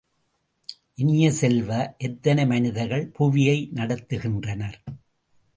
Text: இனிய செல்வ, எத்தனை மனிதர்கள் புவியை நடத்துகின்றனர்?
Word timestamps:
இனிய 0.95 1.31
செல்வ, 1.31 1.95
எத்தனை 1.97 2.45
மனிதர்கள் 2.45 3.05
புவியை 3.07 3.69
நடத்துகின்றனர்? 3.73 4.79